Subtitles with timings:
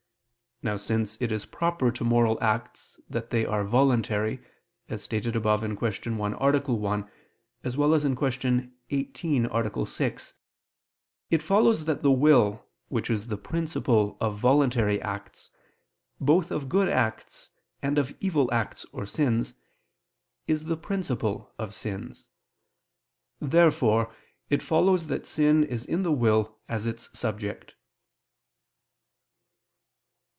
[0.63, 4.45] Now since it is proper to moral acts that they are voluntary,
[4.89, 5.69] as stated above (Q.
[6.15, 6.71] 1, A.
[6.71, 7.07] 1;
[7.63, 8.71] Q.
[8.91, 9.85] 18, A.
[9.87, 10.33] 6),
[11.31, 15.49] it follows that the will, which is the principle of voluntary acts,
[16.19, 17.49] both of good acts,
[17.81, 19.55] and of evil acts or sins,
[20.45, 22.27] is the principle of sins.
[23.39, 24.13] Therefore
[24.51, 27.73] it follows that sin is in the will as its subject.